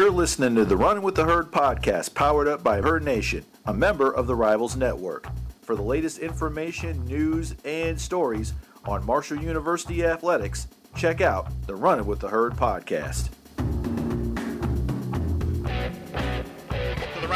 [0.00, 3.74] You're listening to the Running with the Herd podcast, powered up by Herd Nation, a
[3.74, 5.26] member of the Rivals Network.
[5.60, 8.54] For the latest information, news, and stories
[8.86, 13.28] on Marshall University athletics, check out the Running with the Herd podcast.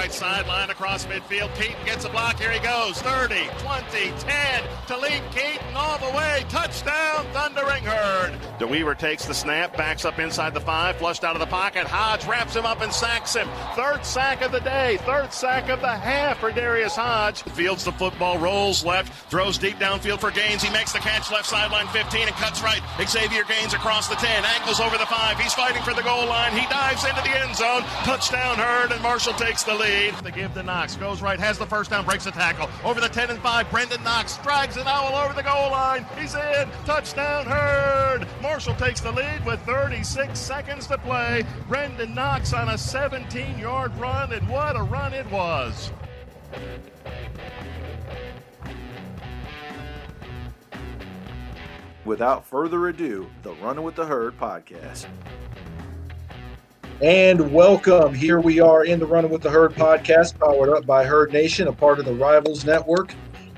[0.05, 1.55] Right sideline across midfield.
[1.55, 2.39] Keaton gets a block.
[2.39, 3.01] Here he goes.
[3.01, 6.45] 30, 20, 10 to lead Keaton all the way.
[6.51, 8.39] Touchdown, Thundering Herd.
[8.59, 11.87] DeWeaver takes the snap, backs up inside the five, flushed out of the pocket.
[11.87, 13.49] Hodge wraps him up and sacks him.
[13.77, 17.43] Third sack of the day, third sack of the half for Darius Hodge.
[17.43, 20.63] Fields the football, rolls left, throws deep downfield for Gaines.
[20.63, 22.83] He makes the catch left sideline 15 and cuts right.
[23.09, 25.41] Xavier Gaines across the 10, angles over the five.
[25.41, 26.53] He's fighting for the goal line.
[26.53, 27.83] He dives into the end zone.
[28.05, 30.15] Touchdown Herd, and Marshall takes the lead lead.
[30.23, 30.97] The give to Knox.
[30.97, 32.69] Goes right, has the first down, breaks the tackle.
[32.85, 33.71] Over the 10 and 5.
[33.71, 36.07] Brendan Knox drags an owl over the goal line.
[36.19, 36.69] He's in.
[36.85, 38.27] Touchdown Herd.
[38.43, 41.45] Marshall takes the lead with 36 seconds to play.
[41.69, 45.91] Brendan Knox on a 17 yard run, and what a run it was.
[52.05, 55.07] Without further ado, the Running with the Herd podcast.
[57.03, 58.15] And welcome.
[58.15, 61.67] Here we are in the Running with the Herd podcast, powered up by Herd Nation,
[61.67, 63.13] a part of the Rivals Network.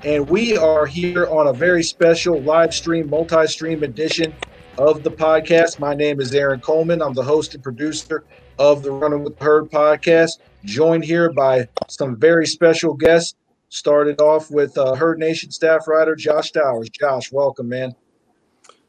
[0.04, 4.34] And we are here on a very special live stream, multi stream edition
[4.78, 5.78] of the podcast.
[5.78, 7.02] My name is Aaron Coleman.
[7.02, 8.24] I'm the host and producer
[8.58, 13.34] of the Running with the Herd podcast, joined here by some very special guests.
[13.68, 16.88] Started off with uh, Herd Nation staff writer Josh Towers.
[16.88, 17.94] Josh, welcome, man.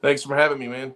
[0.01, 0.95] Thanks for having me, man.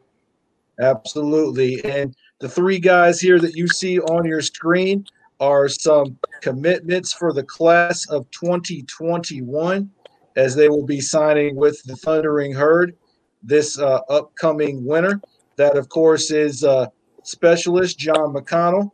[0.80, 1.84] Absolutely.
[1.84, 5.06] And the three guys here that you see on your screen
[5.40, 9.90] are some commitments for the class of 2021
[10.36, 12.96] as they will be signing with the Thundering Herd
[13.44, 15.22] this uh, upcoming winter.
[15.58, 16.88] That, of course, is uh,
[17.24, 18.90] specialist John McConnell,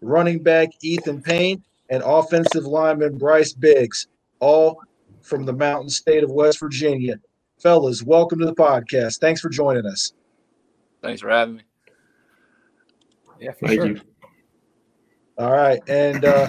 [0.00, 4.06] running back Ethan Payne, and offensive lineman Bryce Biggs,
[4.38, 4.80] all
[5.22, 7.16] from the mountain state of West Virginia.
[7.60, 9.18] Fellas, welcome to the podcast.
[9.18, 10.12] Thanks for joining us.
[11.02, 11.62] Thanks for having me.
[13.42, 13.86] Yeah, for Thank sure.
[13.88, 14.00] You.
[15.36, 16.48] All right, and uh,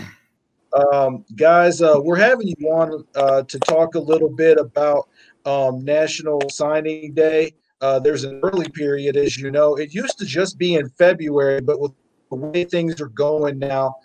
[0.92, 5.10] um, guys, uh, we're having you on uh, to talk a little bit about
[5.44, 7.54] um, National Signing Day.
[7.82, 9.76] Uh, there's an early period, as you know.
[9.76, 11.94] It used to just be in February, but with
[12.30, 13.96] the way things are going now,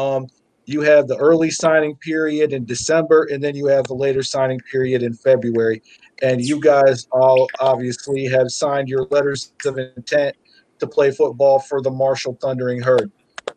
[0.00, 0.26] um,
[0.66, 4.58] you have the early signing period in December, and then you have the later signing
[4.60, 5.80] period in February.
[6.22, 10.36] And you guys all obviously have signed your letters of intent
[10.82, 13.10] to play football for the Marshall Thundering Herd.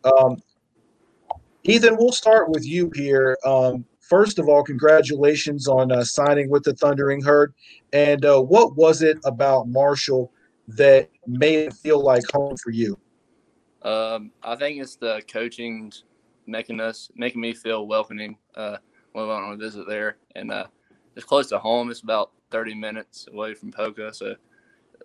[0.04, 0.36] Um,
[1.64, 3.36] Ethan, we'll start with you here.
[3.44, 7.52] Um, first of all, congratulations on uh, signing with the Thundering Herd.
[7.92, 10.32] And uh, what was it about Marshall
[10.68, 12.96] that made it feel like home for you?
[13.82, 15.92] Um, I think it's the coaching
[16.46, 18.76] making us making me feel welcoming uh,
[19.12, 20.66] when we went on a visit there, and uh,
[21.16, 21.90] it's close to home.
[21.90, 24.36] It's about 30 minutes away from Poca, so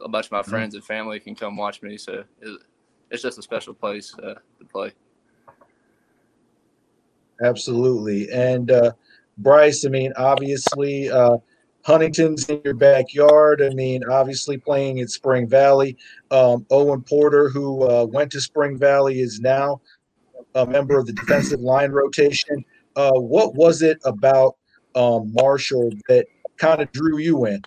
[0.04, 0.52] a bunch of my mm-hmm.
[0.52, 1.98] friends and family can come watch me.
[1.98, 2.24] So
[3.10, 4.92] it's just a special place uh, to play.
[7.44, 8.32] Absolutely.
[8.32, 8.92] And uh,
[9.38, 11.38] Bryce, I mean, obviously, uh,
[11.84, 13.62] Huntington's in your backyard.
[13.62, 15.98] I mean, obviously playing at Spring Valley.
[16.30, 19.82] Um, Owen Porter, who uh, went to Spring Valley, is now
[20.54, 22.64] a member of the defensive line rotation.
[22.96, 24.58] Uh, what was it about
[24.96, 27.64] um, Marshall that kind of drew you in?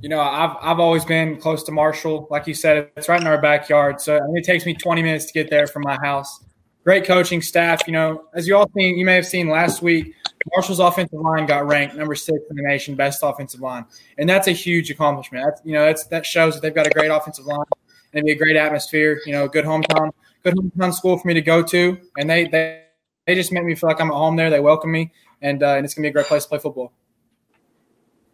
[0.00, 2.26] You know, I've I've always been close to Marshall.
[2.30, 4.00] Like you said, it's right in our backyard.
[4.00, 6.44] So it takes me 20 minutes to get there from my house.
[6.84, 7.86] Great coaching staff.
[7.86, 10.14] You know, as you all seen, you may have seen last week,
[10.54, 13.86] Marshall's offensive line got ranked number six in the nation, best offensive line,
[14.18, 15.44] and that's a huge accomplishment.
[15.44, 17.64] That's you know, that's that shows that they've got a great offensive line
[18.12, 19.20] and be a great atmosphere.
[19.26, 20.12] You know, good hometown,
[20.44, 22.84] good hometown school for me to go to, and they they
[23.26, 24.50] they just make me feel like I'm at home there.
[24.50, 26.92] They welcome me, and uh, and it's gonna be a great place to play football.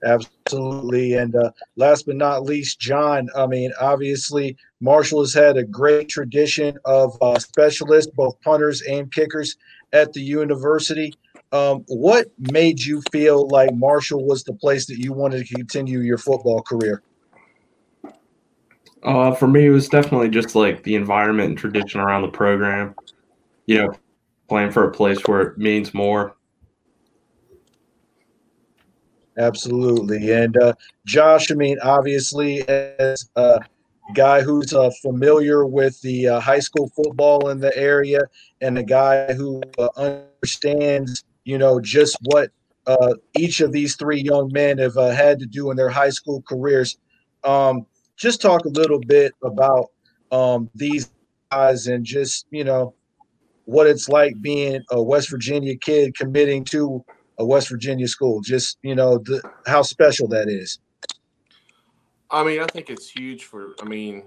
[0.04, 1.14] Absolutely.
[1.14, 6.08] And uh, last but not least, John, I mean, obviously, Marshall has had a great
[6.08, 9.56] tradition of uh, specialists, both punters and kickers
[9.92, 11.14] at the university.
[11.52, 16.00] Um, what made you feel like Marshall was the place that you wanted to continue
[16.00, 17.02] your football career?
[19.04, 22.94] Uh, for me, it was definitely just like the environment and tradition around the program.
[23.66, 23.92] You know,
[24.48, 26.36] playing for a place where it means more
[29.38, 30.30] Absolutely.
[30.30, 30.74] And uh,
[31.06, 33.60] Josh, I mean, obviously, as a
[34.14, 38.20] guy who's uh, familiar with the uh, high school football in the area
[38.60, 42.50] and a guy who uh, understands, you know, just what
[42.86, 46.10] uh, each of these three young men have uh, had to do in their high
[46.10, 46.98] school careers.
[47.44, 47.86] Um,
[48.16, 49.86] just talk a little bit about
[50.30, 51.10] um, these
[51.50, 52.94] guys and just you know
[53.64, 57.04] what it's like being a West Virginia kid committing to
[57.42, 58.40] a West Virginia school.
[58.40, 60.78] Just you know the, how special that is.
[62.30, 63.74] I mean, I think it's huge for.
[63.80, 64.24] I mean,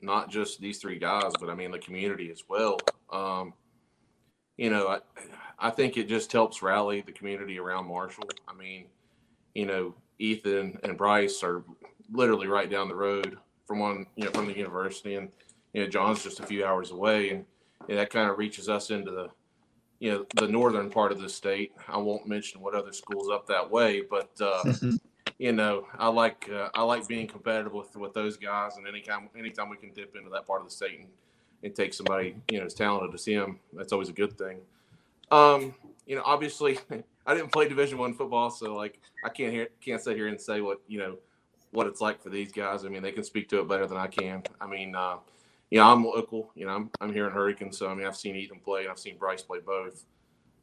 [0.00, 2.78] not just these three guys, but I mean the community as well.
[3.10, 3.54] Um,
[4.56, 4.98] you know, I,
[5.58, 8.24] I think it just helps rally the community around Marshall.
[8.48, 8.86] I mean,
[9.54, 11.62] you know, Ethan and Bryce are
[12.10, 13.36] literally right down the road
[13.66, 15.30] from one, you know, from the university, and
[15.72, 17.44] you know, John's just a few hours away, and
[17.88, 19.28] know, that kind of reaches us into the,
[19.98, 21.72] you know, the northern part of the state.
[21.88, 24.74] I won't mention what other schools up that way, but uh,
[25.38, 29.28] you know, I like uh, I like being competitive with with those guys, and anytime
[29.38, 31.08] anytime we can dip into that part of the state and,
[31.62, 34.58] and take somebody you know as talented as him, that's always a good thing.
[35.30, 35.74] Um,
[36.06, 36.78] you know, obviously,
[37.26, 40.40] I didn't play Division One football, so like I can't hear can't sit here and
[40.40, 41.16] say what you know
[41.72, 42.84] what it's like for these guys.
[42.84, 44.42] I mean, they can speak to it better than I can.
[44.60, 45.16] I mean, uh,
[45.70, 46.50] you know, I'm local.
[46.54, 48.90] You know, I'm I'm here in Hurricane, so I mean, I've seen Ethan play, and
[48.90, 50.04] I've seen Bryce play both.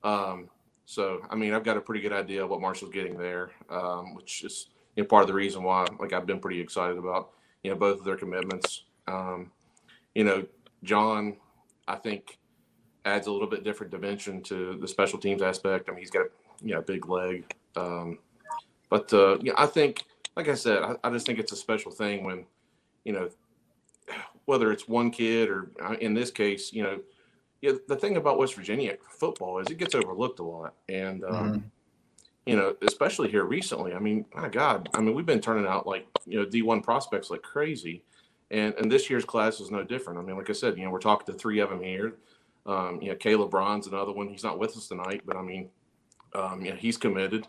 [0.04, 0.50] Um,
[0.86, 4.16] so I mean, I've got a pretty good idea of what Marshall's getting there, um,
[4.16, 7.32] which is you know, part of the reason why like I've been pretty excited about
[7.64, 8.84] you know both of their commitments.
[9.08, 9.52] Um,
[10.16, 10.46] you know,
[10.84, 11.38] John,
[11.88, 12.38] I think
[13.06, 15.90] adds a little bit different dimension to the special teams aspect.
[15.90, 16.30] I mean, he's got a
[16.62, 18.20] you know big leg, um,
[18.90, 20.04] but uh, yeah, I think
[20.38, 22.46] like I said, I, I just think it's a special thing when
[23.04, 23.30] you know
[24.45, 27.00] whether it's one kid or uh, in this case, you know,
[27.62, 31.34] yeah, the thing about West Virginia football is it gets overlooked a lot, and um,
[31.34, 31.57] mm-hmm.
[32.45, 33.94] you know, especially here recently.
[33.94, 36.81] I mean, my God, I mean, we've been turning out like you know D one
[36.81, 38.04] prospects like crazy,
[38.51, 40.19] and and this year's class is no different.
[40.19, 42.16] I mean, like I said, you know, we're talking to three of them here.
[42.66, 44.28] Um, you know, Caleb Braun's another one.
[44.28, 45.69] He's not with us tonight, but I mean,
[46.36, 47.48] um, yeah, he's committed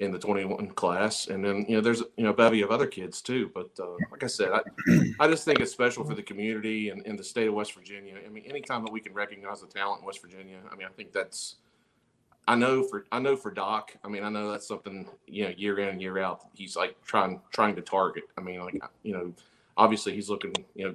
[0.00, 2.86] in the 21 class, and then you know there's you know a bevy of other
[2.86, 3.50] kids too.
[3.54, 4.62] But uh, like I said, I,
[5.20, 8.14] I just think it's special for the community and, in the state of West Virginia.
[8.24, 10.90] I mean, anytime that we can recognize the talent in West Virginia, I mean, I
[10.90, 11.56] think that's
[12.48, 13.94] I know for I know for Doc.
[14.02, 16.46] I mean, I know that's something you know year in and year out.
[16.54, 18.24] He's like trying trying to target.
[18.38, 19.34] I mean, like you know,
[19.76, 20.94] obviously he's looking you know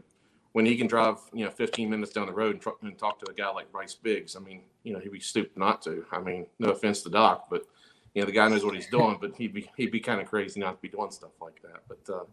[0.53, 3.19] when he can drive you know 15 minutes down the road and, tr- and talk
[3.19, 4.35] to a guy like Bryce Biggs.
[4.35, 6.05] I mean, you know, he'd be stupid not to.
[6.11, 7.65] I mean, no offense to Doc, but
[8.15, 10.27] you know the guy knows what he's doing, but he'd be he'd be kind of
[10.27, 11.83] crazy not to be doing stuff like that.
[11.87, 12.23] But uh,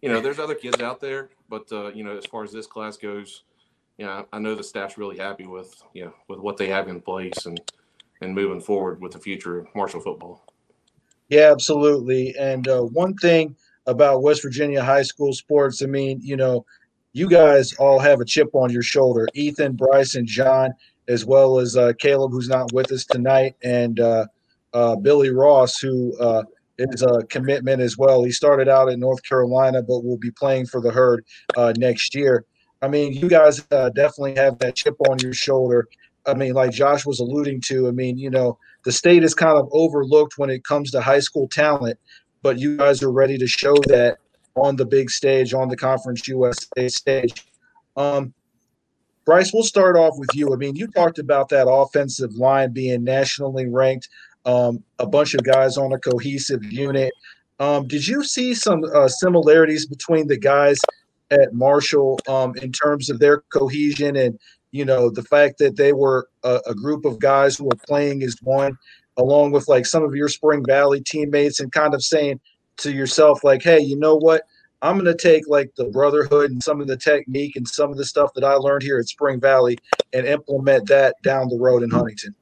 [0.00, 2.66] you know, there's other kids out there, but uh, you know, as far as this
[2.66, 3.42] class goes,
[3.98, 6.88] you know, I know the staff's really happy with you know with what they have
[6.88, 7.60] in place and
[8.20, 10.44] and moving forward with the future of Marshall football.
[11.28, 12.34] Yeah, absolutely.
[12.38, 13.56] And uh, one thing
[13.86, 16.64] about West Virginia high school sports, I mean, you know,
[17.12, 19.26] you guys all have a chip on your shoulder.
[19.34, 20.72] Ethan, Bryce, and John,
[21.08, 24.00] as well as uh, Caleb, who's not with us tonight, and
[24.74, 26.42] uh, Billy Ross, who uh,
[26.78, 28.22] is a commitment as well.
[28.24, 31.24] He started out in North Carolina, but will be playing for the Herd
[31.56, 32.44] uh, next year.
[32.80, 35.88] I mean, you guys uh, definitely have that chip on your shoulder.
[36.26, 39.56] I mean, like Josh was alluding to, I mean, you know, the state is kind
[39.56, 41.98] of overlooked when it comes to high school talent,
[42.42, 44.18] but you guys are ready to show that
[44.54, 47.46] on the big stage, on the Conference USA stage.
[47.96, 48.32] Um,
[49.24, 50.52] Bryce, we'll start off with you.
[50.54, 54.08] I mean, you talked about that offensive line being nationally ranked
[54.44, 57.12] um, a bunch of guys on a cohesive unit.
[57.60, 60.78] Um, did you see some uh, similarities between the guys
[61.30, 64.38] at Marshall um, in terms of their cohesion and
[64.70, 68.22] you know the fact that they were a, a, group of guys who were playing
[68.22, 68.76] as one,
[69.16, 72.38] along with like some of your Spring Valley teammates, and kind of saying
[72.78, 74.42] to yourself like, hey, you know what?
[74.82, 77.96] I'm going to take like the brotherhood and some of the technique and some of
[77.96, 79.78] the stuff that I learned here at Spring Valley
[80.12, 82.34] and implement that down the road in Huntington.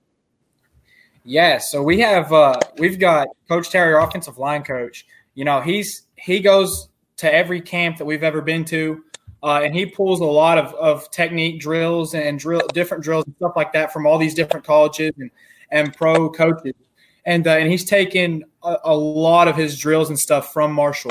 [1.28, 5.04] Yeah, so we have uh, we've got Coach Terry, our offensive line coach.
[5.34, 9.02] You know, he's he goes to every camp that we've ever been to,
[9.42, 13.34] uh, and he pulls a lot of, of technique drills and drill different drills and
[13.34, 15.32] stuff like that from all these different colleges and,
[15.72, 16.74] and pro coaches.
[17.24, 21.10] And uh, and he's taken a, a lot of his drills and stuff from Marshall.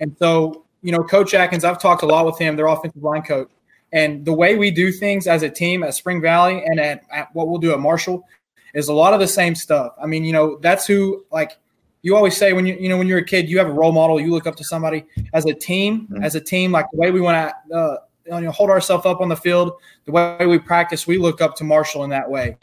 [0.00, 3.22] And so, you know, Coach Adkins, I've talked a lot with him, their offensive line
[3.22, 3.50] coach.
[3.92, 7.28] And the way we do things as a team at Spring Valley and at, at
[7.34, 8.26] what we'll do at Marshall
[8.74, 9.92] is a lot of the same stuff.
[10.02, 11.58] I mean, you know, that's who like
[12.02, 13.92] you always say when you you know when you're a kid, you have a role
[13.92, 16.22] model, you look up to somebody as a team, mm-hmm.
[16.22, 19.20] as a team, like the way we want to uh, you know, hold ourselves up
[19.20, 19.72] on the field,
[20.04, 22.56] the way we practice, we look up to Marshall in that way.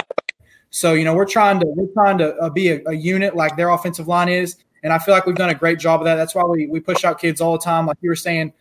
[0.72, 3.58] So you know, we're trying to we're trying to uh, be a, a, unit like
[3.58, 6.16] their offensive line is, and I feel like we've done a great job of that.
[6.16, 8.54] That's why we we push out kids all the time, like you were saying,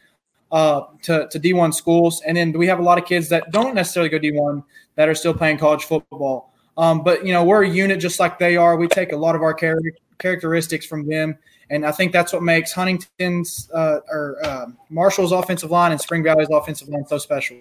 [0.51, 3.75] uh, to to D1 schools, and then we have a lot of kids that don't
[3.75, 4.65] necessarily go D1
[4.95, 6.55] that are still playing college football.
[6.79, 8.77] Um, but you know, we're a unit just like they are.
[8.77, 9.81] We take a lot of our char-
[10.19, 11.37] characteristics from them,
[11.71, 16.23] And I think that's what makes Huntington's uh, or uh, Marshall's offensive line and Spring
[16.23, 17.57] Valley's offensive line so special.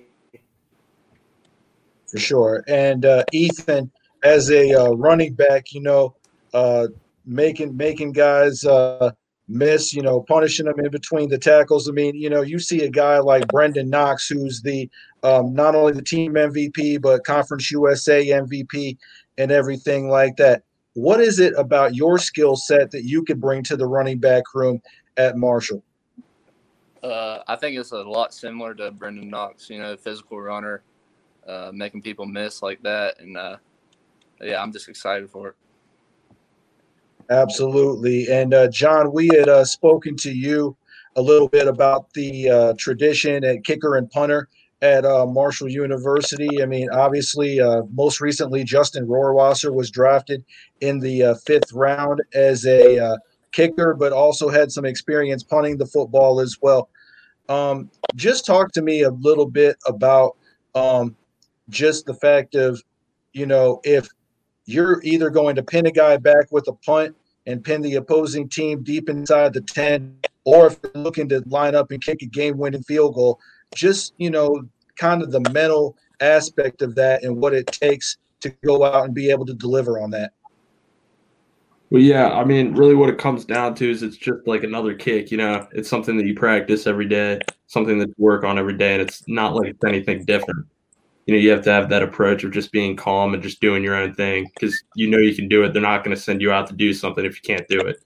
[2.07, 2.63] For sure.
[2.67, 3.91] And uh, Ethan,
[4.23, 6.15] as a uh, running back, you know,
[6.53, 6.87] uh,
[7.25, 9.11] making making guys uh,
[9.47, 11.87] miss, you know, punishing them in between the tackles.
[11.87, 14.89] I mean, you know, you see a guy like Brendan Knox, who's the
[15.23, 18.97] um, not only the team MVP but Conference USA MVP
[19.37, 20.63] and everything like that.
[20.93, 24.43] What is it about your skill set that you could bring to the running back
[24.55, 24.81] room
[25.15, 25.83] at Marshall?
[27.03, 29.69] Uh, I think it's a lot similar to Brendan Knox.
[29.69, 30.81] You know, physical runner,
[31.47, 33.57] uh, making people miss like that, and uh,
[34.41, 35.55] yeah, I'm just excited for it.
[37.29, 38.27] Absolutely.
[38.29, 40.75] And uh, John, we had uh, spoken to you
[41.15, 44.47] a little bit about the uh, tradition at kicker and punter
[44.81, 46.61] at uh, Marshall University.
[46.61, 50.45] I mean, obviously, uh, most recently, Justin Rohrwasser was drafted
[50.81, 53.17] in the uh, fifth round as a
[53.51, 56.89] kicker, but also had some experience punting the football as well.
[57.49, 60.35] Um, just talk to me a little bit about
[60.75, 61.15] um,
[61.69, 62.81] just the fact of,
[63.33, 64.07] you know, if
[64.67, 67.15] you're either going to pin a guy back with a punt
[67.47, 71.73] and pin the opposing team deep inside the 10, or if you're looking to line
[71.73, 73.39] up and kick a game winning field goal,
[73.73, 78.49] just, you know, kind of the mental aspect of that and what it takes to
[78.65, 80.33] go out and be able to deliver on that.
[81.89, 84.93] Well, yeah, I mean, really what it comes down to is it's just like another
[84.93, 88.59] kick, you know, it's something that you practice every day, something that you work on
[88.59, 90.67] every day, and it's not like it's anything different
[91.27, 93.83] you know you have to have that approach of just being calm and just doing
[93.83, 95.73] your own thing because you know you can do it.
[95.73, 98.01] They're not going to send you out to do something if you can't do it.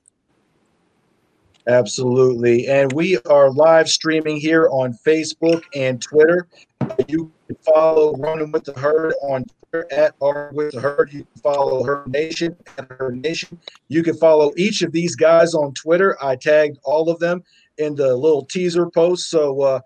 [1.68, 2.68] Absolutely.
[2.68, 6.48] And we are live streaming here on facebook and twitter.
[7.08, 11.14] You can follow running with the herd on twitter at R with the herd.
[11.14, 13.60] You can follow Herd Nation at Herd Nation.
[13.88, 16.18] You can follow each of these guys on twitter.
[16.24, 17.44] I tagged all of them
[17.78, 19.30] in the little teaser post.
[19.30, 19.80] So uh,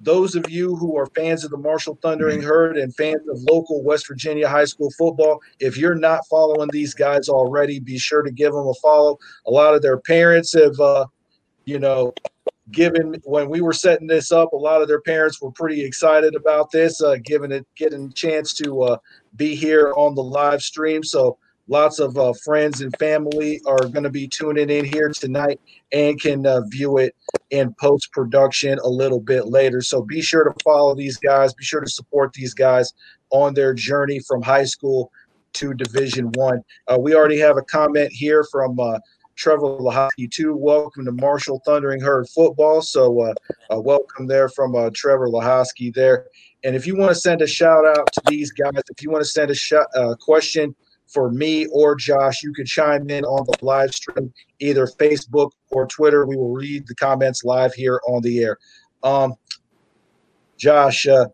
[0.00, 3.82] those of you who are fans of the Marshall Thundering Herd and fans of local
[3.82, 8.30] West Virginia high school football, if you're not following these guys already, be sure to
[8.30, 9.18] give them a follow.
[9.46, 11.06] A lot of their parents have, uh,
[11.64, 12.12] you know,
[12.72, 16.34] given when we were setting this up, a lot of their parents were pretty excited
[16.34, 18.96] about this, uh, given it getting a chance to uh,
[19.36, 21.02] be here on the live stream.
[21.02, 25.60] So lots of uh, friends and family are going to be tuning in here tonight
[25.92, 27.14] and can uh, view it
[27.50, 29.80] in post production a little bit later.
[29.80, 31.54] So be sure to follow these guys.
[31.54, 32.92] Be sure to support these guys
[33.30, 35.10] on their journey from high school
[35.54, 36.62] to Division One.
[36.86, 38.98] Uh, we already have a comment here from uh,
[39.34, 40.54] Trevor Lahosky too.
[40.56, 42.80] Welcome to Marshall Thundering Herd football.
[42.82, 43.34] So uh,
[43.70, 46.26] uh, welcome there from Trevor Lahosky there.
[46.64, 49.22] And if you want to send a shout out to these guys, if you want
[49.22, 49.74] to send a sh-
[50.20, 50.74] question
[51.06, 55.86] for me or Josh, you can chime in on the live stream, either Facebook or
[55.86, 56.26] Twitter.
[56.26, 58.58] We will read the comments live here on the air.
[59.02, 59.34] Um,
[60.56, 61.26] Josh, uh,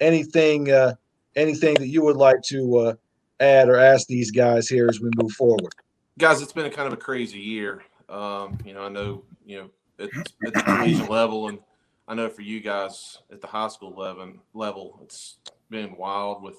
[0.00, 0.94] anything uh,
[1.36, 2.94] anything that you would like to uh,
[3.40, 5.74] add or ask these guys here as we move forward?
[6.18, 7.82] Guys, it's been a kind of a crazy year.
[8.08, 10.10] Um, you know, I know you know at,
[10.46, 11.58] at the collegiate level, and
[12.06, 15.38] I know for you guys at the high school level, level, it's
[15.70, 16.56] been wild with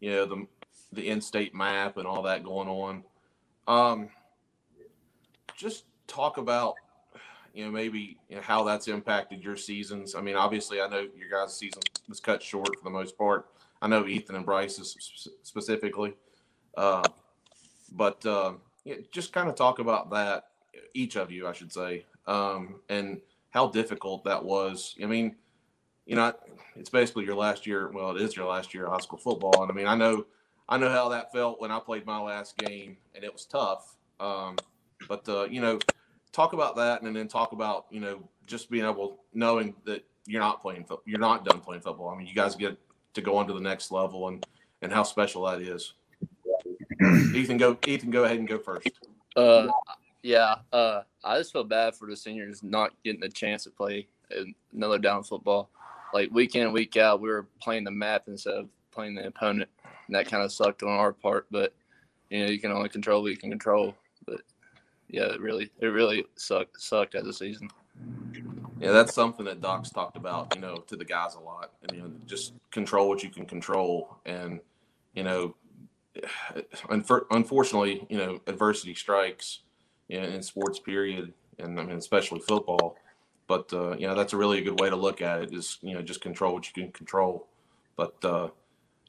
[0.00, 0.46] you know the
[0.94, 3.04] the in-state map and all that going on.
[3.66, 4.08] Um,
[5.56, 6.74] just talk about
[7.54, 10.14] you know maybe you know, how that's impacted your seasons.
[10.14, 13.46] I mean, obviously, I know your guys' season was cut short for the most part.
[13.80, 14.76] I know Ethan and Bryce
[15.42, 16.14] specifically,
[16.76, 17.02] uh,
[17.92, 20.48] but uh, yeah, just kind of talk about that.
[20.94, 23.20] Each of you, I should say, um, and
[23.50, 24.96] how difficult that was.
[25.02, 25.36] I mean,
[26.06, 26.32] you know,
[26.76, 27.90] it's basically your last year.
[27.92, 30.26] Well, it is your last year of high school football, and I mean, I know
[30.68, 33.96] I know how that felt when I played my last game, and it was tough.
[34.18, 34.56] Um,
[35.08, 35.78] but uh, you know,
[36.32, 40.40] talk about that, and then talk about you know just being able knowing that you're
[40.40, 42.08] not playing you're not done playing football.
[42.08, 42.78] I mean, you guys get
[43.14, 44.44] to go on to the next level, and
[44.82, 45.92] and how special that is.
[47.34, 47.76] Ethan, go.
[47.86, 48.88] Ethan, go ahead and go first.
[49.36, 49.68] Uh,
[50.22, 50.56] yeah.
[50.72, 54.08] Uh, I just feel bad for the seniors not getting the chance to play
[54.72, 55.70] another down football.
[56.14, 59.68] Like week in, week out, we were playing the map instead of playing the opponent
[60.06, 61.46] and that kind of sucked on our part.
[61.50, 61.74] But
[62.30, 63.94] you know, you can only control what you can control.
[64.26, 64.40] But
[65.08, 67.68] yeah, it really, it really sucked sucked as a season.
[68.80, 71.96] Yeah, that's something that Doc's talked about, you know, to the guys a lot, and
[71.96, 74.60] you know, just control what you can control, and
[75.14, 75.54] you know,
[76.90, 79.60] unfortunately, you know, adversity strikes
[80.08, 82.96] in, in sports, period, and I mean, especially football.
[83.46, 85.54] But uh, you know, that's a really good way to look at it.
[85.54, 87.46] Is you know, just control what you can control.
[87.96, 88.48] But uh,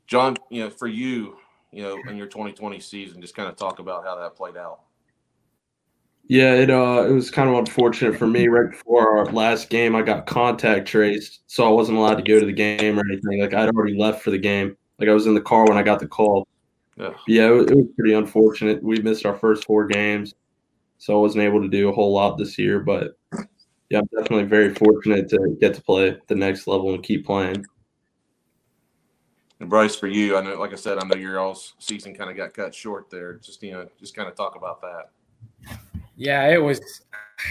[0.08, 1.38] John, you know, for you,
[1.72, 4.82] you know, in your 2020 season, just kind of talk about how that played out.
[6.28, 8.48] Yeah, it uh it was kind of unfortunate for me.
[8.48, 12.40] Right before our last game, I got contact traced, so I wasn't allowed to go
[12.40, 13.42] to the game or anything.
[13.42, 14.76] Like I'd already left for the game.
[14.98, 16.48] Like I was in the car when I got the call.
[16.98, 18.82] Yeah, yeah it, it was pretty unfortunate.
[18.82, 20.34] We missed our first four games,
[20.98, 22.80] so I wasn't able to do a whole lot this year.
[22.80, 23.20] But
[23.90, 27.66] yeah, I'm definitely very fortunate to get to play the next level and keep playing.
[29.60, 32.30] And Bryce, for you, I know, like I said, I know your all season kind
[32.30, 33.36] of got cut short there.
[33.36, 35.10] Just you know, just kind of talk about that.
[36.18, 36.82] Yeah, it was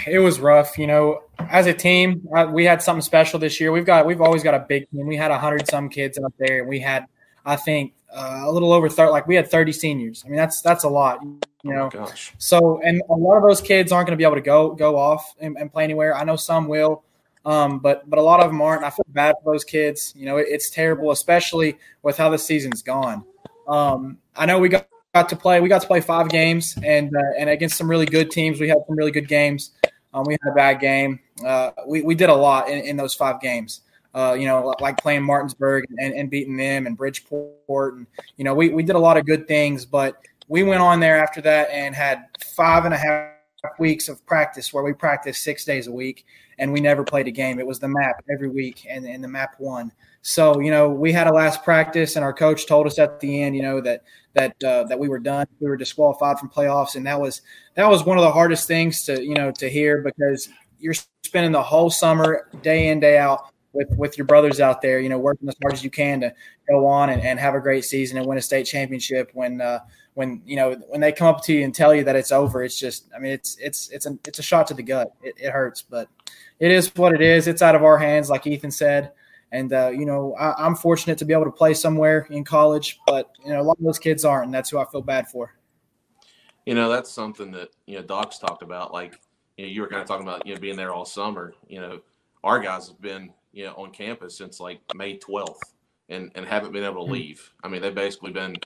[0.06, 0.78] it was rough.
[0.78, 3.72] You know, as a team, uh, we had something special this year.
[3.72, 5.06] We've got we've always got a big team.
[5.06, 7.06] We had a hundred some kids up there, and we had
[7.44, 9.10] I think uh, a little over thirty.
[9.10, 10.22] Like we had thirty seniors.
[10.24, 11.22] I mean, that's that's a lot.
[11.22, 14.36] You know, oh so and a lot of those kids aren't going to be able
[14.36, 16.14] to go go off and, and, play anywhere.
[16.14, 17.04] I know some will,
[17.44, 18.84] um, but but a lot of them aren't.
[18.84, 20.12] I feel bad for those kids.
[20.16, 23.24] You know, it, it's terrible, especially with how the season's gone.
[23.68, 25.60] Um, I know we got got to play.
[25.60, 28.60] We got to play five games, and uh, and against some really good teams.
[28.60, 29.72] We had some really good games.
[30.12, 31.20] Um, we had a bad game.
[31.44, 33.82] Uh, we we did a lot in, in those five games.
[34.14, 38.54] Uh, you know, like playing Martinsburg and, and beating them and Bridgeport, and you know,
[38.54, 39.84] we we did a lot of good things.
[39.84, 40.16] But
[40.48, 43.33] we went on there after that and had five and a half
[43.78, 46.26] weeks of practice where we practiced six days a week,
[46.58, 47.58] and we never played a game.
[47.58, 49.92] It was the map every week, and and the map won.
[50.22, 53.42] So you know, we had a last practice, and our coach told us at the
[53.42, 54.02] end, you know, that
[54.34, 55.46] that uh, that we were done.
[55.60, 57.42] We were disqualified from playoffs, and that was
[57.74, 61.52] that was one of the hardest things to you know to hear because you're spending
[61.52, 65.18] the whole summer day in day out with with your brothers out there, you know,
[65.18, 66.32] working as hard as you can to
[66.68, 69.30] go on and, and have a great season and win a state championship.
[69.34, 69.80] When uh,
[70.14, 72.62] when you know when they come up to you and tell you that it's over,
[72.62, 75.12] it's just I mean it's it's it's a it's a shot to the gut.
[75.22, 76.08] It, it hurts, but
[76.58, 77.46] it is what it is.
[77.48, 79.12] It's out of our hands, like Ethan said.
[79.52, 83.00] And uh, you know, I, am fortunate to be able to play somewhere in college,
[83.06, 85.28] but you know, a lot of those kids aren't, and that's who I feel bad
[85.28, 85.54] for.
[86.66, 88.92] You know, that's something that you know Doc's talked about.
[88.92, 89.20] Like,
[89.56, 91.54] you know, you were kind of talking about you know being there all summer.
[91.68, 92.00] You know,
[92.42, 95.58] our guys have been you know on campus since like May 12th,
[96.08, 97.12] and and haven't been able to hmm.
[97.12, 97.52] leave.
[97.62, 98.56] I mean, they've basically been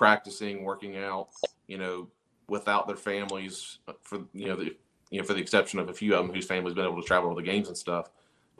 [0.00, 1.28] practicing, working out.
[1.68, 2.08] You know,
[2.48, 4.76] without their families for you know the
[5.10, 7.06] you know for the exception of a few of them whose families been able to
[7.06, 8.10] travel to the games and stuff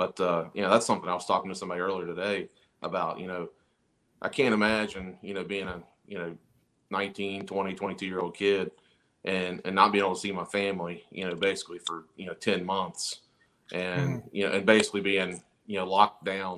[0.00, 2.48] but uh, you know, that's something I was talking to somebody earlier today
[2.82, 3.20] about.
[3.20, 3.50] You know,
[4.22, 6.34] I can't imagine you know being a you know
[6.88, 8.70] 19, 20, 22 year old kid
[9.26, 11.04] and and not being able to see my family.
[11.10, 13.20] You know, basically for you know 10 months,
[13.74, 14.28] and mm.
[14.32, 16.56] you know, and basically being you know locked down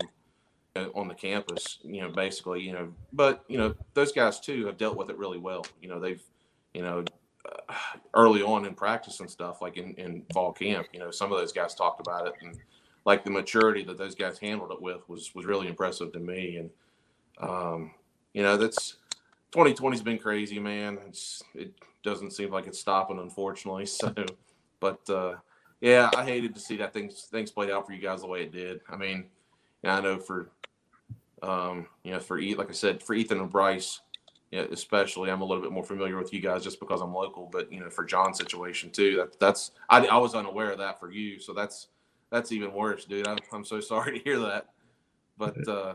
[0.94, 1.78] on the campus.
[1.82, 5.18] You know, basically, you know, but you know, those guys too have dealt with it
[5.18, 5.64] really well.
[5.80, 6.22] You know, they've
[6.74, 7.04] you know
[7.46, 7.74] uh,
[8.14, 11.38] early on in practice and stuff like in, in fall camp you know some of
[11.38, 12.56] those guys talked about it and
[13.04, 16.56] like the maturity that those guys handled it with was was really impressive to me.
[16.56, 16.70] And
[17.40, 17.92] um,
[18.32, 18.96] you know, that's
[19.52, 20.98] 2020's been crazy, man.
[21.08, 23.86] It's, it doesn't seem like it's stopping, unfortunately.
[23.96, 24.12] So,
[24.80, 25.34] but uh,
[25.80, 28.42] yeah, I hated to see that things things played out for you guys the way
[28.42, 28.80] it did.
[28.88, 29.26] I mean,
[29.84, 30.50] I know for
[31.42, 34.00] um, you know for like I said for Ethan and Bryce.
[34.50, 37.48] Yeah, especially I'm a little bit more familiar with you guys just because I'm local,
[37.50, 41.00] but you know, for John's situation too, that, that's I, I was unaware of that
[41.00, 41.88] for you, so that's
[42.30, 43.26] that's even worse, dude.
[43.26, 44.66] I'm, I'm so sorry to hear that.
[45.38, 45.94] But uh,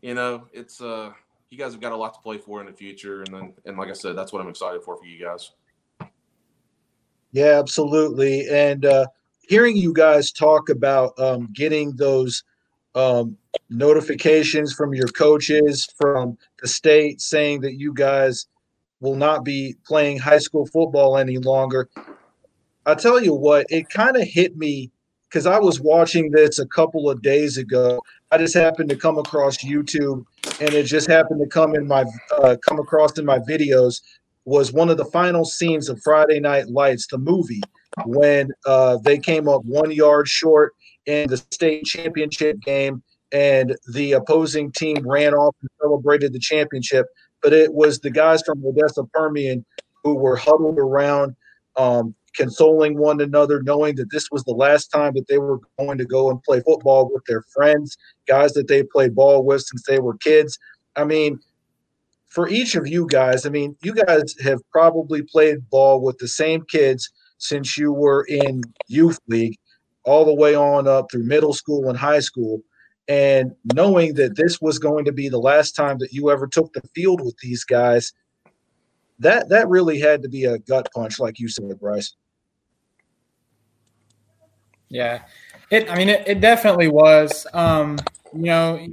[0.00, 1.12] you know, it's uh,
[1.50, 3.76] you guys have got a lot to play for in the future, and then and
[3.76, 5.50] like I said, that's what I'm excited for for you guys.
[7.32, 8.48] Yeah, absolutely.
[8.48, 9.06] And uh,
[9.42, 12.44] hearing you guys talk about um, getting those
[12.94, 13.36] um,
[13.68, 18.46] notifications from your coaches from the state saying that you guys
[19.00, 21.88] will not be playing high school football any longer.
[22.86, 24.90] I tell you what, it kind of hit me
[25.28, 28.00] because I was watching this a couple of days ago.
[28.30, 30.24] I just happened to come across YouTube,
[30.60, 32.04] and it just happened to come in my
[32.38, 34.02] uh, come across in my videos.
[34.50, 37.62] Was one of the final scenes of Friday Night Lights, the movie,
[38.04, 40.72] when uh, they came up one yard short
[41.06, 47.06] in the state championship game, and the opposing team ran off and celebrated the championship.
[47.40, 49.64] But it was the guys from Odessa Permian
[50.02, 51.36] who were huddled around
[51.76, 55.98] um, consoling one another, knowing that this was the last time that they were going
[55.98, 59.84] to go and play football with their friends, guys that they played ball with since
[59.86, 60.58] they were kids.
[60.96, 61.38] I mean,
[62.30, 66.28] for each of you guys, I mean, you guys have probably played ball with the
[66.28, 69.58] same kids since you were in youth league,
[70.04, 72.62] all the way on up through middle school and high school.
[73.08, 76.72] And knowing that this was going to be the last time that you ever took
[76.72, 78.12] the field with these guys,
[79.18, 82.14] that that really had to be a gut punch, like you said, Bryce.
[84.88, 85.22] Yeah,
[85.70, 85.90] it.
[85.90, 87.46] I mean, it, it definitely was.
[87.52, 87.98] Um,
[88.32, 88.86] you know,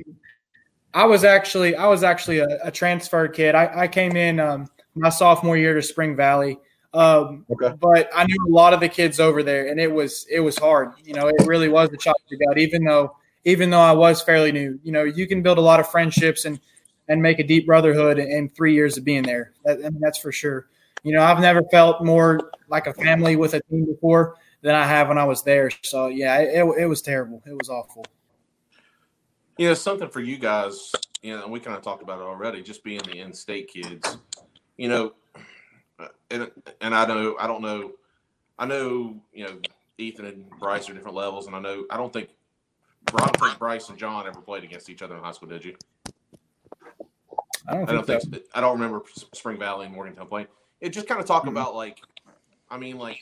[0.93, 3.55] I was actually I was actually a, a transfer kid.
[3.55, 6.57] I, I came in um, my sophomore year to Spring Valley.
[6.93, 7.75] Um, okay.
[7.79, 10.57] But I knew a lot of the kids over there, and it was it was
[10.57, 10.93] hard.
[11.03, 12.57] You know, it really was a chop to gut.
[12.57, 15.79] Even though even though I was fairly new, you know, you can build a lot
[15.79, 16.59] of friendships and
[17.07, 19.53] and make a deep brotherhood in three years of being there.
[19.63, 20.67] That, I mean, that's for sure.
[21.03, 24.85] You know, I've never felt more like a family with a team before than I
[24.85, 25.69] have when I was there.
[25.83, 27.41] So yeah, it, it was terrible.
[27.45, 28.05] It was awful.
[29.57, 30.93] You know, something for you guys.
[31.23, 32.61] You know, we kind of talked about it already.
[32.61, 34.17] Just being the in-state kids.
[34.77, 35.13] You know,
[36.29, 37.93] and and I know I don't know.
[38.59, 39.59] I know you know
[39.97, 42.29] Ethan and Bryce are different levels, and I know I don't think
[43.07, 45.49] I don't think Bryce and John ever played against each other in high school.
[45.49, 45.75] Did you?
[47.67, 50.47] I don't, I don't think, think I don't remember Spring Valley and Morgantown playing.
[50.79, 51.49] It just kind of talk mm-hmm.
[51.49, 51.99] about like,
[52.69, 53.21] I mean, like,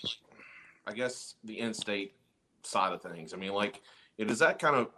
[0.86, 2.14] I guess the in-state
[2.62, 3.34] side of things.
[3.34, 3.82] I mean, like,
[4.18, 4.90] it is that kind of.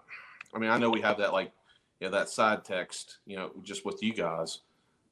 [0.54, 1.52] I mean, I know we have that like,
[2.00, 4.60] you know, that side text, you know, just with you guys,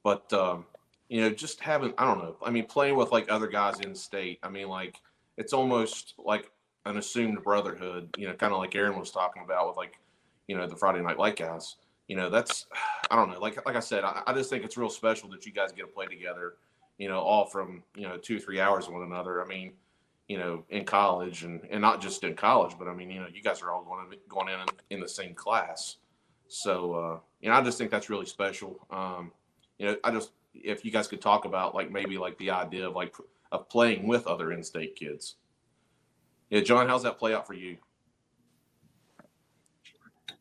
[0.02, 0.66] but um,
[1.08, 2.36] you know, just having I don't know.
[2.44, 4.38] I mean, playing with like other guys in state.
[4.42, 5.00] I mean, like
[5.36, 6.50] it's almost like
[6.84, 8.14] an assumed brotherhood.
[8.16, 9.98] You know, kind of like Aaron was talking about with like,
[10.48, 11.76] you know, the Friday Night Light guys.
[12.08, 12.66] You know, that's
[13.10, 13.40] I don't know.
[13.40, 15.82] Like like I said, I, I just think it's real special that you guys get
[15.82, 16.54] to play together.
[16.98, 19.44] You know, all from you know two three hours one another.
[19.44, 19.72] I mean,
[20.28, 23.28] you know, in college and and not just in college, but I mean, you know,
[23.32, 24.60] you guys are all going to, going in
[24.90, 25.96] in the same class.
[26.48, 28.86] So uh, you know, I just think that's really special.
[28.90, 29.32] Um,
[29.78, 32.88] you know, I just if you guys could talk about like maybe like the idea
[32.88, 33.14] of like
[33.52, 35.36] of playing with other in-state kids.
[36.50, 37.76] Yeah, John, how's that play out for you?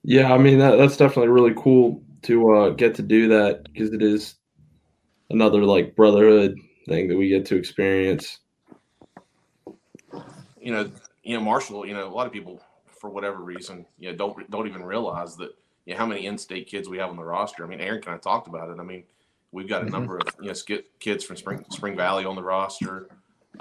[0.03, 3.91] Yeah, I mean that, that's definitely really cool to uh, get to do that because
[3.91, 4.35] it is
[5.29, 8.39] another like brotherhood thing that we get to experience.
[10.65, 10.91] You know,
[11.23, 11.85] you know, Marshall.
[11.85, 15.37] You know, a lot of people, for whatever reason, you know, don't don't even realize
[15.37, 17.63] that you know, how many in-state kids we have on the roster.
[17.63, 18.79] I mean, Aaron kind of talked about it.
[18.79, 19.03] I mean,
[19.55, 19.93] We've got a mm-hmm.
[19.93, 23.07] number of you know kids from Spring Spring Valley on the roster,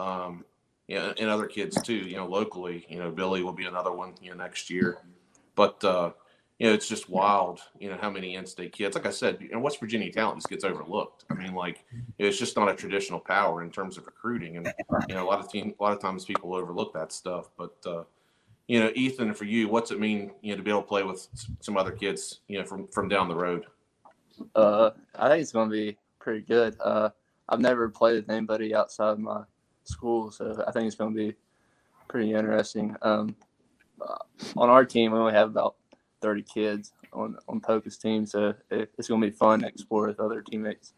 [0.01, 0.45] um,
[0.89, 1.95] yeah, and other kids too.
[1.95, 4.99] You know, locally, you know, Billy will be another one you know next year.
[5.55, 6.11] But uh,
[6.59, 7.61] you know, it's just wild.
[7.79, 8.95] You know how many in-state kids.
[8.95, 11.25] Like I said, in West Virginia talent just gets overlooked.
[11.31, 11.85] I mean, like
[12.19, 14.73] it's just not a traditional power in terms of recruiting, and
[15.09, 17.51] you know, a lot of team, a lot of times people overlook that stuff.
[17.59, 18.05] But uh,
[18.69, 21.03] you know, Ethan, for you, what's it mean, you know, to be able to play
[21.03, 21.27] with
[21.61, 23.67] some other kids, you know, from from down the road?
[24.55, 26.77] Uh, I think it's going to be pretty good.
[26.81, 27.11] Uh,
[27.49, 29.43] I've never played with anybody outside my
[29.85, 31.35] school, so I think it's going to be
[32.09, 32.97] pretty interesting.
[33.03, 33.35] Um,
[34.01, 34.19] uh,
[34.57, 35.77] on our team, we only have about
[36.25, 40.07] 30 kids on on Poca's team, so it, it's going to be fun to explore
[40.07, 40.95] with other teammates.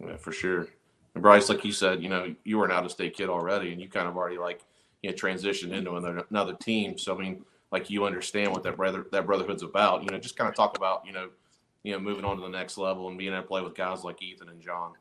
[0.00, 0.68] Yeah, for sure.
[1.14, 3.88] And Bryce, like you said, you know, you were an out-of-state kid already, and you
[3.88, 4.60] kind of already like
[5.02, 6.98] you know transitioned into another, another team.
[6.98, 10.02] So I mean, like you understand what that brother that brotherhood's about.
[10.02, 11.28] You know, just kind of talk about you know
[11.86, 14.02] you know, moving on to the next level and being able to play with guys
[14.02, 14.92] like Ethan and John.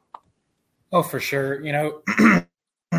[0.91, 1.59] Oh, for sure.
[1.61, 2.45] You know,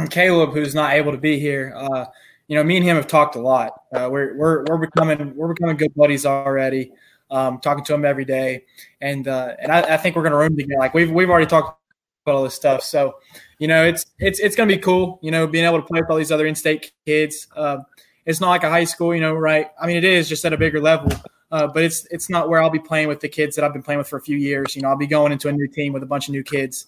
[0.10, 2.06] Caleb, who's not able to be here, uh,
[2.48, 3.72] you know, me and him have talked a lot.
[3.94, 6.92] Uh, we're, we're, we're becoming, we're becoming good buddies already.
[7.30, 8.64] Um, talking to him every day.
[9.00, 10.78] And, uh, and I, I think we're going to room together.
[10.78, 11.80] Like we've, we've already talked
[12.24, 12.82] about all this stuff.
[12.82, 13.16] So,
[13.58, 16.00] you know, it's, it's, it's going to be cool, you know, being able to play
[16.00, 17.48] with all these other in-state kids.
[17.56, 17.78] Uh,
[18.24, 19.70] it's not like a high school, you know, right.
[19.80, 21.10] I mean, it is just at a bigger level.
[21.52, 23.82] Uh, but it's it's not where I'll be playing with the kids that I've been
[23.82, 24.74] playing with for a few years.
[24.74, 26.86] You know, I'll be going into a new team with a bunch of new kids,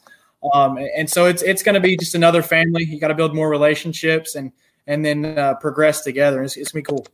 [0.52, 2.82] um, and so it's it's going to be just another family.
[2.82, 4.50] You got to build more relationships and
[4.88, 6.42] and then uh, progress together.
[6.42, 7.06] It's, it's gonna be cool.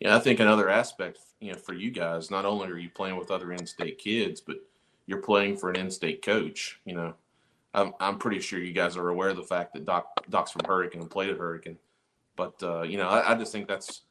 [0.00, 3.16] Yeah, I think another aspect, you know, for you guys, not only are you playing
[3.16, 4.56] with other in-state kids, but
[5.06, 6.78] you're playing for an in-state coach.
[6.84, 7.14] You know,
[7.72, 10.66] I'm I'm pretty sure you guys are aware of the fact that Doc Doc's from
[10.66, 11.78] Hurricane and played at Hurricane,
[12.34, 14.02] but uh, you know, I, I just think that's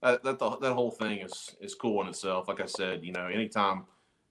[0.00, 2.48] that that, the, that whole thing is is cool in itself.
[2.48, 3.84] Like I said, you know, anytime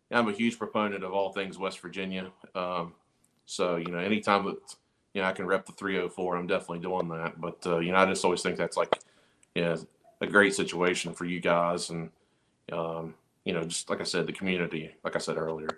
[0.09, 2.31] I'm a huge proponent of all things West Virginia.
[2.55, 2.93] Um,
[3.45, 4.75] so you know, anytime that
[5.13, 7.39] you know I can rep the 304, I'm definitely doing that.
[7.39, 8.99] But uh, you know, I just always think that's like,
[9.55, 9.77] yeah,
[10.21, 12.09] a great situation for you guys, and
[12.71, 13.13] um,
[13.45, 14.95] you know, just like I said, the community.
[15.03, 15.69] Like I said earlier.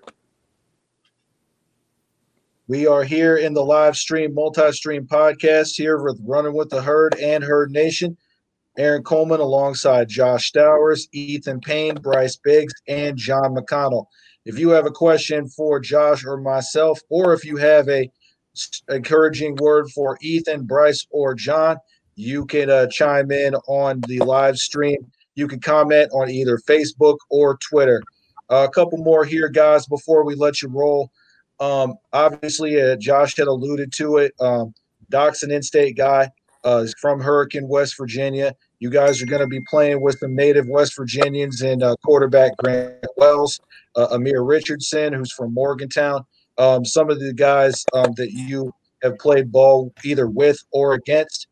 [2.67, 6.81] We are here in the live stream, multi stream podcast here with Running with the
[6.81, 8.17] Herd and Herd Nation.
[8.77, 14.07] Aaron Coleman alongside Josh Stowers, Ethan Payne, Bryce Biggs, and John McConnell.
[14.45, 18.09] If you have a question for Josh or myself, or if you have a
[18.89, 21.77] encouraging word for Ethan, Bryce, or John,
[22.15, 25.11] you can uh, chime in on the live stream.
[25.35, 28.01] You can comment on either Facebook or Twitter.
[28.49, 31.11] Uh, a couple more here, guys, before we let you roll.
[31.59, 34.33] Um, obviously, uh, Josh had alluded to it.
[34.39, 34.73] Um,
[35.09, 36.29] Doc's an in-state guy.
[36.65, 38.55] Uh, is from Hurricane, West Virginia.
[38.79, 42.57] You guys are going to be playing with some native West Virginians and uh, quarterback
[42.57, 43.59] Grant Wells,
[43.95, 46.25] uh, Amir Richardson, who's from Morgantown.
[46.57, 51.47] Um, some of the guys um, that you have played ball either with or against.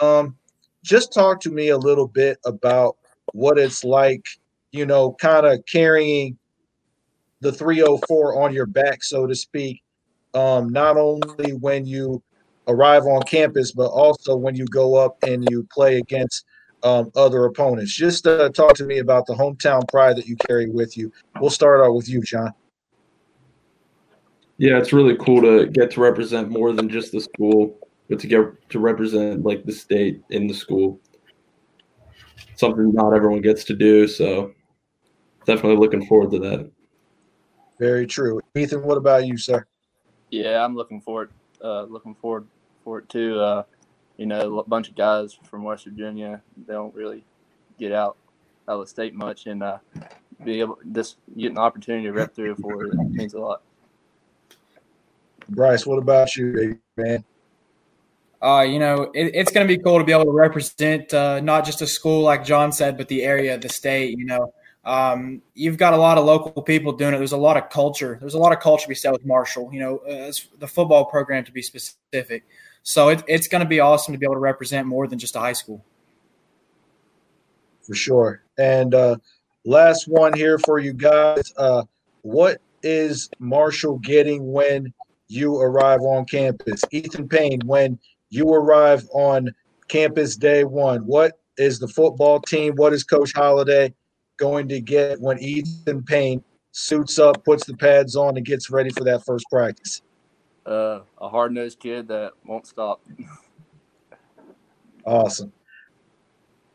[0.00, 0.36] Um,
[0.84, 2.96] just talk to me a little bit about
[3.32, 4.24] what it's like,
[4.72, 6.36] you know, kind of carrying
[7.40, 9.82] the 304 on your back, so to speak,
[10.34, 12.22] um, not only when you
[12.68, 16.44] arrive on campus, but also when you go up and you play against
[16.84, 17.94] um, other opponents.
[17.94, 21.12] Just uh, talk to me about the hometown pride that you carry with you.
[21.40, 22.52] We'll start out with you, John.
[24.62, 28.28] Yeah, it's really cool to get to represent more than just the school, but to
[28.28, 31.00] get to represent like the state in the school.
[32.54, 34.52] Something not everyone gets to do, so
[35.46, 36.70] definitely looking forward to that.
[37.80, 38.40] Very true.
[38.54, 39.66] Ethan, what about you, sir?
[40.30, 42.46] Yeah, I'm looking forward, uh, looking forward
[42.84, 43.40] for it too.
[43.40, 43.64] Uh,
[44.16, 46.40] you know, a bunch of guys from West Virginia.
[46.68, 47.24] They don't really
[47.80, 48.16] get out
[48.68, 49.78] out of the state much, and uh,
[50.44, 53.62] be able just get an opportunity to rep through for it means a lot.
[55.48, 57.24] Bryce, what about you, man?
[58.42, 61.40] Uh, you know, it, it's going to be cool to be able to represent uh,
[61.40, 64.18] not just a school like John said, but the area, the state.
[64.18, 64.52] You know,
[64.84, 67.18] um, you've got a lot of local people doing it.
[67.18, 68.18] There's a lot of culture.
[68.20, 69.70] There's a lot of culture we set with Marshall.
[69.72, 72.44] You know, uh, the football program to be specific.
[72.82, 75.36] So it, it's going to be awesome to be able to represent more than just
[75.36, 75.84] a high school.
[77.86, 78.42] For sure.
[78.58, 79.16] And uh,
[79.64, 81.52] last one here for you guys.
[81.56, 81.84] Uh,
[82.22, 84.92] what is Marshall getting when
[85.32, 86.82] you arrive on campus?
[86.90, 87.98] Ethan Payne, when
[88.30, 89.52] you arrive on
[89.88, 92.74] campus day one, what is the football team?
[92.76, 93.94] What is Coach Holliday
[94.38, 96.42] going to get when Ethan Payne
[96.72, 100.02] suits up, puts the pads on, and gets ready for that first practice?
[100.64, 103.02] Uh, a hard nosed kid that won't stop.
[105.04, 105.52] awesome.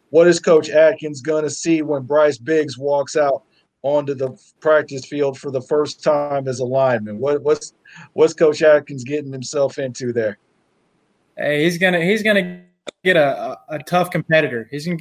[0.10, 3.43] What is Coach Adkins going to see when Bryce Biggs walks out
[3.84, 7.20] onto the practice field for the first time as a lineman?
[7.20, 7.74] What, what's
[8.14, 10.38] what's Coach Adkins getting himself into there?
[11.38, 12.64] Hey, he's gonna he's gonna
[13.04, 14.68] get a, a, a tough competitor.
[14.72, 15.00] He's gonna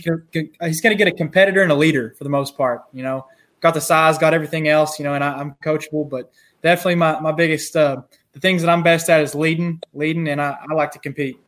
[0.62, 2.82] he's gonna get a competitor and a leader for the most part.
[2.92, 3.26] You know,
[3.60, 4.98] got the size, got everything else.
[4.98, 6.30] You know, and I, am coachable, but
[6.62, 10.40] definitely my my biggest uh, the things that I'm best at is leading, leading, and
[10.40, 11.38] I, I like to compete.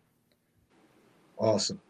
[1.37, 1.81] Awesome.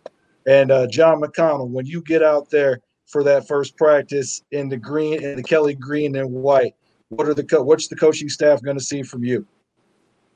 [0.47, 4.77] And uh, John McConnell, when you get out there for that first practice in the
[4.77, 6.75] green in the Kelly green and white,
[7.09, 9.47] what are the co- what's the coaching staff going to see from you?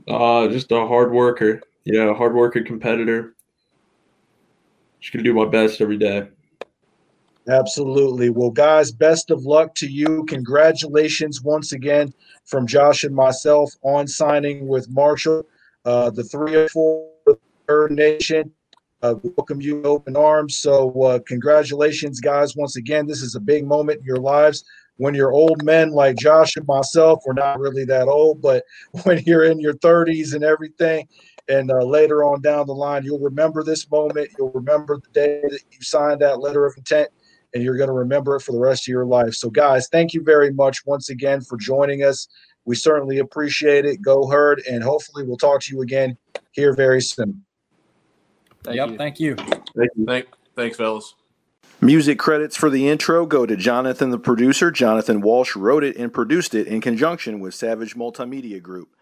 [0.09, 1.63] Uh, just a hard worker.
[1.85, 3.35] Yeah, hard worker, competitor.
[5.01, 6.29] Just gonna do my best every day.
[7.49, 8.31] Absolutely.
[8.31, 10.25] Well, guys, best of luck to you.
[10.29, 15.45] Congratulations once again from Josh and myself on signing with Marshall.
[15.85, 17.11] Uh, the three or four
[17.69, 18.53] Herd Nation
[19.03, 20.57] uh, welcome you open arms.
[20.57, 22.57] So, uh, congratulations, guys.
[22.57, 24.65] Once again, this is a big moment in your lives.
[25.03, 28.63] When you're old men like Josh and myself, we're not really that old, but
[29.03, 31.09] when you're in your 30s and everything,
[31.49, 34.31] and uh, later on down the line, you'll remember this moment.
[34.39, 37.09] You'll remember the day that you signed that letter of intent
[37.53, 39.35] and you're going to remember it for the rest of your life.
[39.35, 42.29] So, guys, thank you very much once again for joining us.
[42.65, 44.01] We certainly appreciate it.
[44.03, 46.17] Go herd, and hopefully, we'll talk to you again
[46.53, 47.45] here very soon.
[48.63, 48.97] Thank yep, you.
[48.97, 49.35] thank you.
[49.35, 50.07] Thank you.
[50.07, 51.17] Thank, thanks, fellas.
[51.85, 54.71] Music credits for the intro go to Jonathan, the producer.
[54.71, 58.95] Jonathan Walsh wrote it and produced it in conjunction with Savage Multimedia Group.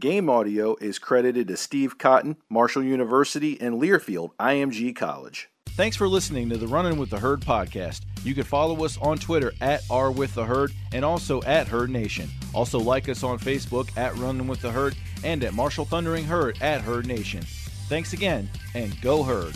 [0.00, 5.48] Game audio is credited to Steve Cotton, Marshall University, and Learfield, IMG College.
[5.76, 8.00] Thanks for listening to the Running with the Herd podcast.
[8.24, 11.90] You can follow us on Twitter at R with the Herd and also at Herd
[11.90, 12.28] Nation.
[12.52, 16.60] Also like us on Facebook at Running with the Herd and at Marshall Thundering Herd
[16.60, 17.44] at Herd Nation.
[17.88, 19.54] Thanks again and go Herd.